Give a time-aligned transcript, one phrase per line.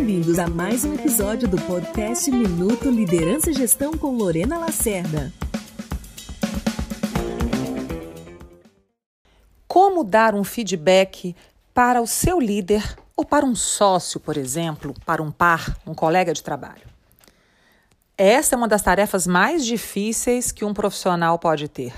[0.00, 5.30] Bem-vindos a mais um episódio do podcast Minuto Liderança e Gestão com Lorena Lacerda.
[9.68, 11.36] Como dar um feedback
[11.74, 16.32] para o seu líder ou para um sócio, por exemplo, para um par, um colega
[16.32, 16.88] de trabalho?
[18.16, 21.92] Essa é uma das tarefas mais difíceis que um profissional pode ter,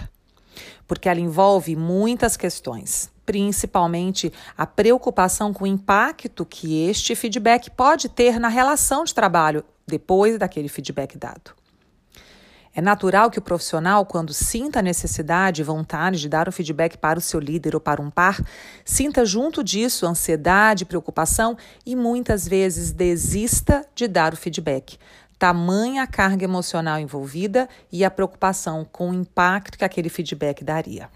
[0.87, 8.09] porque ela envolve muitas questões principalmente a preocupação com o impacto que este feedback pode
[8.09, 11.53] ter na relação de trabalho depois daquele feedback dado.
[12.75, 16.97] É natural que o profissional, quando sinta a necessidade e vontade de dar o feedback
[16.97, 18.43] para o seu líder ou para um par,
[18.83, 24.99] sinta junto disso ansiedade, preocupação e muitas vezes desista de dar o feedback.
[25.43, 31.11] Tamanha a carga emocional envolvida e a preocupação com o impacto que aquele feedback daria.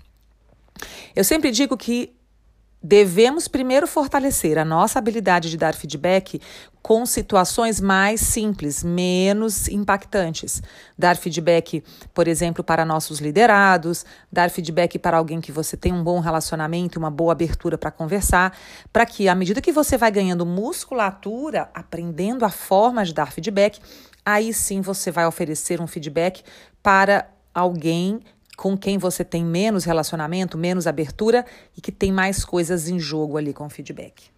[1.15, 2.16] Eu sempre digo que
[2.83, 6.41] devemos primeiro fortalecer a nossa habilidade de dar feedback
[6.83, 10.63] com situações mais simples, menos impactantes.
[10.97, 11.83] Dar feedback,
[12.15, 16.99] por exemplo, para nossos liderados, dar feedback para alguém que você tem um bom relacionamento,
[16.99, 18.57] uma boa abertura para conversar,
[18.93, 23.81] para que à medida que você vai ganhando musculatura, aprendendo a forma de dar feedback,
[24.25, 26.45] aí sim você vai oferecer um feedback
[26.83, 28.21] para alguém
[28.57, 31.45] com quem você tem menos relacionamento, menos abertura
[31.77, 34.35] e que tem mais coisas em jogo ali com o feedback.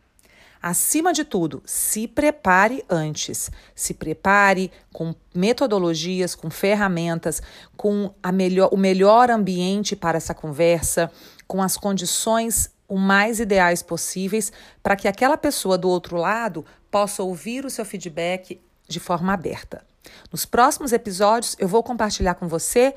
[0.61, 3.49] Acima de tudo, se prepare antes.
[3.77, 7.41] Se prepare com metodologias, com ferramentas,
[7.77, 11.11] com melhor, o melhor ambiente para essa conversa,
[11.47, 14.51] com as condições o mais ideais possíveis
[14.83, 19.85] para que aquela pessoa do outro lado possa ouvir o seu feedback de forma aberta.
[20.33, 22.95] Nos próximos episódios, eu vou compartilhar com você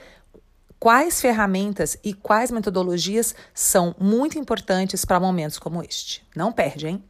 [0.82, 6.24] quais ferramentas e quais metodologias são muito importantes para momentos como este.
[6.36, 7.04] Não perde, hein?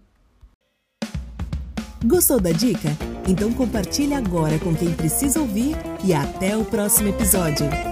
[2.03, 2.89] Gostou da dica?
[3.25, 7.90] Então compartilhe agora com quem precisa ouvir e até o próximo episódio.